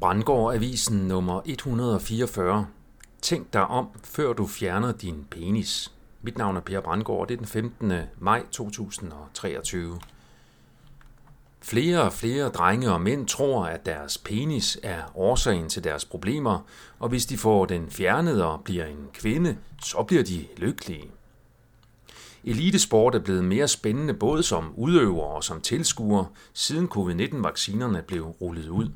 Brandgård 0.00 0.54
Avisen 0.54 0.96
nummer 0.96 1.40
144. 1.44 2.66
Tænk 3.22 3.52
dig 3.52 3.66
om, 3.66 3.88
før 4.04 4.32
du 4.32 4.46
fjerner 4.46 4.92
din 4.92 5.26
penis. 5.30 5.92
Mit 6.22 6.38
navn 6.38 6.56
er 6.56 6.60
Per 6.60 6.80
Brandgård, 6.80 7.28
det 7.28 7.34
er 7.34 7.38
den 7.38 7.46
15. 7.46 7.92
maj 8.18 8.42
2023. 8.50 10.00
Flere 11.62 12.02
og 12.02 12.12
flere 12.12 12.48
drenge 12.48 12.92
og 12.92 13.00
mænd 13.00 13.26
tror, 13.26 13.64
at 13.64 13.86
deres 13.86 14.18
penis 14.18 14.78
er 14.82 15.02
årsagen 15.14 15.68
til 15.68 15.84
deres 15.84 16.04
problemer, 16.04 16.58
og 16.98 17.08
hvis 17.08 17.26
de 17.26 17.38
får 17.38 17.66
den 17.66 17.90
fjernet 17.90 18.44
og 18.44 18.60
bliver 18.64 18.84
en 18.84 19.08
kvinde, 19.14 19.56
så 19.82 20.02
bliver 20.02 20.22
de 20.22 20.46
lykkelige. 20.56 21.10
Elitesport 22.44 23.14
er 23.14 23.20
blevet 23.20 23.44
mere 23.44 23.68
spændende 23.68 24.14
både 24.14 24.42
som 24.42 24.72
udøver 24.76 25.24
og 25.24 25.44
som 25.44 25.60
tilskuer, 25.60 26.24
siden 26.52 26.88
covid-19-vaccinerne 26.88 28.02
blev 28.02 28.24
rullet 28.24 28.68
ud. 28.68 28.90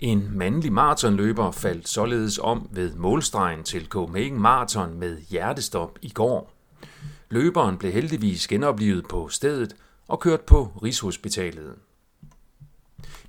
En 0.00 0.38
mandlig 0.38 0.72
maratonløber 0.72 1.50
faldt 1.50 1.88
således 1.88 2.38
om 2.38 2.68
ved 2.72 2.94
målstregen 2.94 3.64
til 3.64 3.86
Copenhagen 3.88 4.40
Marathon 4.40 4.98
med 4.98 5.18
hjertestop 5.18 5.98
i 6.02 6.08
går. 6.08 6.52
Løberen 7.30 7.78
blev 7.78 7.92
heldigvis 7.92 8.48
genoplevet 8.48 9.08
på 9.08 9.28
stedet 9.28 9.76
og 10.08 10.20
kørt 10.20 10.40
på 10.40 10.72
Rigshospitalet. 10.82 11.74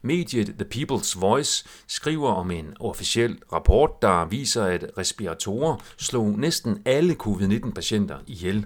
Mediet 0.02 0.56
The 0.60 0.66
People's 0.76 1.20
Voice 1.20 1.66
skriver 1.88 2.30
om 2.30 2.52
en 2.52 2.74
officiel 2.80 3.40
rapport, 3.54 4.02
der 4.02 4.26
viser, 4.26 4.64
at 4.64 4.86
respiratorer 4.98 5.76
slog 5.98 6.40
næsten 6.40 6.82
alle 6.86 7.14
covid-19-patienter 7.14 8.18
ihjel. 8.28 8.66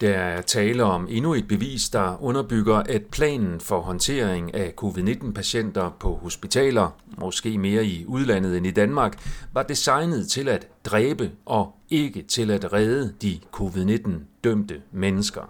Der 0.00 0.18
er 0.18 0.42
tale 0.42 0.84
om 0.84 1.06
endnu 1.10 1.34
et 1.34 1.48
bevis, 1.48 1.88
der 1.88 2.22
underbygger, 2.22 2.76
at 2.76 3.02
planen 3.04 3.60
for 3.60 3.80
håndtering 3.80 4.54
af 4.54 4.72
covid-19-patienter 4.76 5.90
på 6.00 6.14
hospitaler, 6.22 6.90
måske 7.18 7.58
mere 7.58 7.84
i 7.84 8.04
udlandet 8.06 8.56
end 8.56 8.66
i 8.66 8.70
Danmark, 8.70 9.18
var 9.52 9.62
designet 9.62 10.28
til 10.28 10.48
at 10.48 10.68
dræbe 10.84 11.30
og 11.46 11.74
ikke 11.90 12.22
til 12.22 12.50
at 12.50 12.72
redde 12.72 13.14
de 13.22 13.38
covid-19-dømte 13.52 14.80
mennesker. 14.92 15.42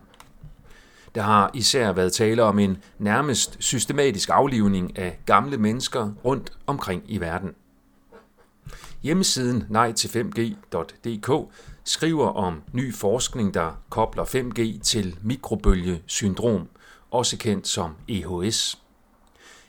Der 1.15 1.23
har 1.23 1.51
især 1.55 1.93
været 1.93 2.12
tale 2.12 2.43
om 2.43 2.59
en 2.59 2.78
nærmest 2.98 3.56
systematisk 3.59 4.28
aflivning 4.33 4.98
af 4.98 5.19
gamle 5.27 5.56
mennesker 5.56 6.11
rundt 6.25 6.53
omkring 6.67 7.03
i 7.09 7.21
verden. 7.21 7.51
Hjemmesiden 9.03 9.65
nej 9.69 9.93
til 9.93 10.09
5G.dk 10.09 11.53
skriver 11.84 12.29
om 12.29 12.62
ny 12.73 12.95
forskning, 12.95 13.55
der 13.55 13.83
kobler 13.91 14.25
5G 14.25 14.81
til 14.83 15.17
mikrobølgesyndrom, 15.23 16.69
også 17.11 17.37
kendt 17.39 17.69
som 17.69 17.95
EHS. 18.09 18.78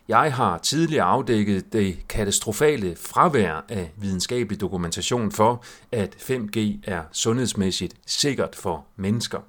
Jeg 0.08 0.34
har 0.34 0.58
tidligere 0.58 1.06
afdækket 1.06 1.74
det 1.74 2.08
katastrofale 2.08 2.96
fravær 2.96 3.66
af 3.70 3.92
videnskabelig 3.98 4.62
dokumentation 4.62 5.32
for, 5.32 5.64
at 5.92 6.16
5G 6.16 6.60
er 6.84 7.04
sundhedsmæssigt 7.12 7.94
sikkert 8.06 8.56
for 8.56 8.86
mennesker. 8.96 9.40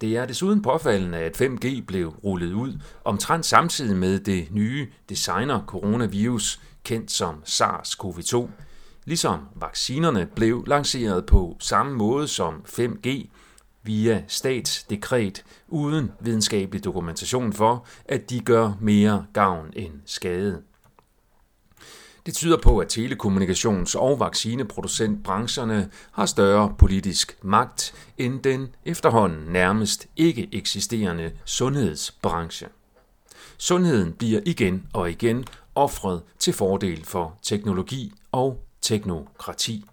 Det 0.00 0.16
er 0.16 0.26
desuden 0.26 0.62
påfaldende, 0.62 1.18
at 1.18 1.40
5G 1.40 1.84
blev 1.86 2.08
rullet 2.08 2.52
ud 2.52 2.80
omtrent 3.04 3.46
samtidig 3.46 3.96
med 3.96 4.20
det 4.20 4.48
nye 4.50 4.88
designer 5.08 5.62
coronavirus, 5.66 6.60
kendt 6.86 7.10
som 7.10 7.42
SARS-CoV-2, 7.44 8.48
ligesom 9.04 9.40
vaccinerne 9.54 10.26
blev 10.36 10.64
lanceret 10.66 11.26
på 11.26 11.56
samme 11.60 11.96
måde 11.96 12.28
som 12.28 12.64
5G 12.68 13.28
via 13.82 14.22
statsdekret 14.28 15.44
uden 15.68 16.12
videnskabelig 16.20 16.84
dokumentation 16.84 17.52
for, 17.52 17.86
at 18.04 18.30
de 18.30 18.40
gør 18.40 18.72
mere 18.80 19.26
gavn 19.32 19.66
end 19.76 19.92
skade. 20.04 20.62
Det 22.26 22.34
tyder 22.34 22.58
på, 22.62 22.78
at 22.78 22.98
telekommunikations- 22.98 23.98
og 23.98 24.20
vaccineproducentbrancherne 24.20 25.90
har 26.12 26.26
større 26.26 26.74
politisk 26.78 27.38
magt 27.42 27.94
end 28.18 28.42
den 28.42 28.68
efterhånden 28.84 29.52
nærmest 29.52 30.06
ikke 30.16 30.48
eksisterende 30.52 31.32
sundhedsbranche. 31.44 32.68
Sundheden 33.58 34.12
bliver 34.12 34.40
igen 34.46 34.86
og 34.92 35.10
igen 35.10 35.44
offret 35.74 36.22
til 36.38 36.52
fordel 36.52 37.04
for 37.04 37.38
teknologi 37.42 38.12
og 38.32 38.64
teknokrati. 38.82 39.84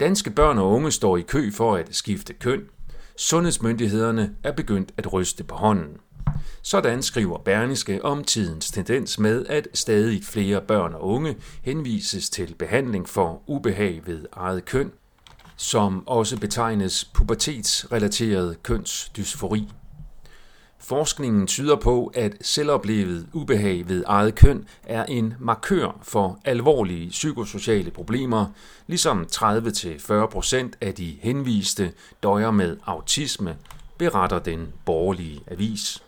Danske 0.00 0.30
børn 0.30 0.58
og 0.58 0.70
unge 0.70 0.90
står 0.90 1.16
i 1.16 1.20
kø 1.20 1.50
for 1.50 1.76
at 1.76 1.94
skifte 1.94 2.32
køn. 2.32 2.62
Sundhedsmyndighederne 3.16 4.36
er 4.42 4.52
begyndt 4.52 4.92
at 4.96 5.12
ryste 5.12 5.44
på 5.44 5.54
hånden. 5.54 5.96
Sådan 6.62 7.02
skriver 7.02 7.38
Berniske 7.38 8.04
om 8.04 8.24
tidens 8.24 8.70
tendens 8.70 9.18
med, 9.18 9.46
at 9.46 9.68
stadig 9.74 10.24
flere 10.24 10.60
børn 10.60 10.94
og 10.94 11.08
unge 11.08 11.36
henvises 11.62 12.30
til 12.30 12.54
behandling 12.58 13.08
for 13.08 13.42
ubehag 13.46 14.02
ved 14.06 14.26
eget 14.32 14.64
køn, 14.64 14.92
som 15.56 16.08
også 16.08 16.40
betegnes 16.40 17.04
pubertetsrelateret 17.04 18.62
kønsdysfori. 18.62 19.68
Forskningen 20.84 21.46
tyder 21.46 21.76
på, 21.76 22.12
at 22.14 22.32
selvoplevet 22.40 23.28
ubehag 23.32 23.88
ved 23.88 24.04
eget 24.06 24.34
køn 24.34 24.66
er 24.82 25.04
en 25.04 25.34
markør 25.40 26.00
for 26.02 26.40
alvorlige 26.44 27.10
psykosociale 27.10 27.90
problemer, 27.90 28.46
ligesom 28.86 29.26
30-40% 29.32 30.70
af 30.80 30.94
de 30.94 31.16
henviste 31.20 31.92
døjer 32.22 32.50
med 32.50 32.76
autisme, 32.86 33.56
beretter 33.98 34.38
den 34.38 34.72
borgerlige 34.84 35.40
avis. 35.50 36.02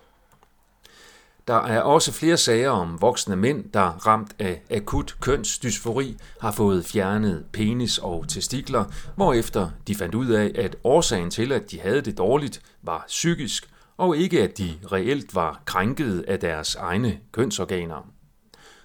Der 1.48 1.62
er 1.62 1.80
også 1.80 2.12
flere 2.12 2.36
sager 2.36 2.70
om 2.70 3.00
voksne 3.00 3.36
mænd, 3.36 3.64
der 3.74 4.06
ramt 4.06 4.34
af 4.38 4.62
akut 4.70 5.16
kønsdysfori 5.20 6.16
har 6.40 6.52
fået 6.52 6.84
fjernet 6.84 7.44
penis 7.52 7.98
og 7.98 8.28
testikler, 8.28 8.84
hvorefter 9.16 9.70
de 9.86 9.94
fandt 9.94 10.14
ud 10.14 10.28
af, 10.28 10.52
at 10.54 10.76
årsagen 10.84 11.30
til, 11.30 11.52
at 11.52 11.70
de 11.70 11.80
havde 11.80 12.00
det 12.00 12.18
dårligt, 12.18 12.60
var 12.82 13.04
psykisk, 13.08 13.73
og 13.96 14.16
ikke 14.16 14.42
at 14.42 14.58
de 14.58 14.74
reelt 14.92 15.34
var 15.34 15.62
krænket 15.64 16.24
af 16.28 16.40
deres 16.40 16.74
egne 16.74 17.20
kønsorganer. 17.32 18.06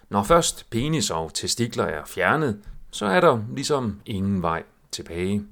Når 0.10 0.24
først 0.24 0.70
penis 0.70 1.10
og 1.10 1.34
testikler 1.34 1.84
er 1.84 2.06
fjernet, 2.06 2.60
så 2.92 3.06
er 3.06 3.22
der 3.22 3.42
ligesom 3.56 4.02
ingen 4.06 4.42
vej 4.42 4.64
tilbage. 4.92 5.44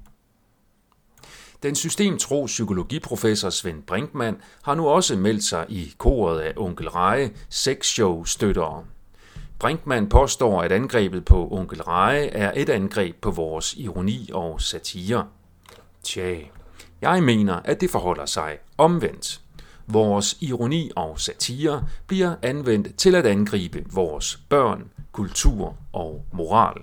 Den 1.62 1.74
systemtro 1.74 2.44
psykologiprofessor 2.46 3.50
Svend 3.50 3.82
Brinkmann 3.82 4.36
har 4.62 4.74
nu 4.74 4.88
også 4.88 5.16
meldt 5.16 5.44
sig 5.44 5.66
i 5.68 5.94
koret 5.98 6.40
af 6.40 6.52
Onkel 6.56 6.88
Reje 6.90 7.30
sexshow-støttere. 7.48 8.84
Brinkmann 9.58 10.08
påstår, 10.08 10.62
at 10.62 10.72
angrebet 10.72 11.24
på 11.24 11.48
Onkel 11.50 11.82
Reje 11.82 12.26
er 12.26 12.52
et 12.56 12.68
angreb 12.68 13.16
på 13.20 13.30
vores 13.30 13.74
ironi 13.74 14.30
og 14.32 14.60
satire. 14.60 15.26
Tja, 16.02 16.38
jeg 17.00 17.22
mener, 17.22 17.54
at 17.54 17.80
det 17.80 17.90
forholder 17.90 18.26
sig 18.26 18.58
omvendt. 18.78 19.40
Vores 19.88 20.36
ironi 20.40 20.90
og 20.96 21.20
satire 21.20 21.84
bliver 22.06 22.34
anvendt 22.42 22.96
til 22.96 23.14
at 23.14 23.26
angribe 23.26 23.84
vores 23.92 24.40
børn, 24.48 24.90
kultur 25.12 25.76
og 25.92 26.24
moral. 26.32 26.76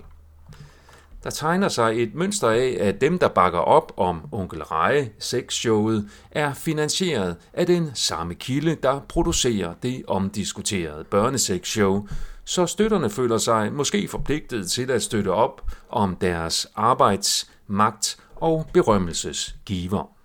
Der 1.24 1.30
tegner 1.30 1.68
sig 1.68 2.02
et 2.02 2.14
mønster 2.14 2.48
af, 2.48 2.76
at 2.80 3.00
dem, 3.00 3.18
der 3.18 3.28
bakker 3.28 3.58
op 3.58 3.92
om 3.96 4.20
Onkel 4.32 4.62
Reje 4.62 5.10
sexshowet, 5.18 6.08
er 6.30 6.54
finansieret 6.54 7.36
af 7.52 7.66
den 7.66 7.90
samme 7.94 8.34
kilde, 8.34 8.74
der 8.82 9.00
producerer 9.08 9.74
det 9.82 10.02
omdiskuterede 10.08 11.04
børnesexshow, 11.04 12.06
så 12.44 12.66
støtterne 12.66 13.10
føler 13.10 13.38
sig 13.38 13.72
måske 13.72 14.08
forpligtet 14.08 14.70
til 14.70 14.90
at 14.90 15.02
støtte 15.02 15.32
op 15.32 15.70
om 15.90 16.16
deres 16.16 16.66
arbejds, 16.74 17.50
magt 17.66 18.16
og 18.36 18.66
berømmelsesgiver. 18.72 20.15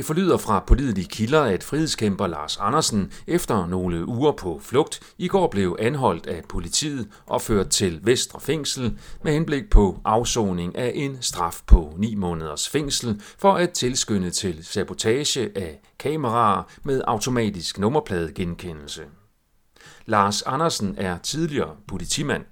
Det 0.00 0.06
forlyder 0.06 0.36
fra 0.36 0.64
pålidelige 0.66 1.08
kilder, 1.08 1.42
at 1.42 1.64
frihedskæmper 1.64 2.26
Lars 2.26 2.56
Andersen 2.56 3.12
efter 3.26 3.66
nogle 3.66 4.08
uger 4.08 4.32
på 4.32 4.60
flugt 4.62 5.00
i 5.18 5.28
går 5.28 5.48
blev 5.48 5.76
anholdt 5.78 6.26
af 6.26 6.42
politiet 6.48 7.08
og 7.26 7.42
ført 7.42 7.68
til 7.68 8.00
Vestre 8.02 8.40
Fængsel 8.40 8.98
med 9.24 9.32
henblik 9.32 9.70
på 9.70 10.00
afsoning 10.04 10.78
af 10.78 10.92
en 10.94 11.18
straf 11.20 11.60
på 11.66 11.94
9 11.98 12.14
måneders 12.14 12.68
fængsel 12.68 13.22
for 13.38 13.52
at 13.52 13.70
tilskynde 13.70 14.30
til 14.30 14.64
sabotage 14.64 15.58
af 15.58 15.80
kameraer 15.98 16.62
med 16.84 17.02
automatisk 17.06 17.78
nummerpladegenkendelse. 17.78 19.02
Lars 20.06 20.42
Andersen 20.42 20.94
er 20.98 21.18
tidligere 21.18 21.76
politimand. 21.88 22.44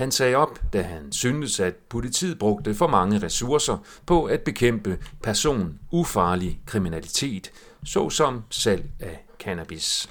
Han 0.00 0.10
sagde 0.10 0.36
op, 0.36 0.60
da 0.72 0.82
han 0.82 1.12
syntes, 1.12 1.60
at 1.60 1.74
politiet 1.74 2.38
brugte 2.38 2.74
for 2.74 2.86
mange 2.86 3.18
ressourcer 3.18 3.78
på 4.06 4.24
at 4.24 4.40
bekæmpe 4.40 4.98
person 5.22 5.78
ufarlig 5.90 6.60
kriminalitet, 6.66 7.50
såsom 7.84 8.42
salg 8.50 8.84
af 9.00 9.24
cannabis. 9.38 10.08